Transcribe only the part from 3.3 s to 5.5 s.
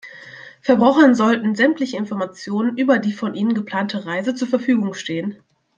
ihnen geplante Reise zur Verfügung stehen.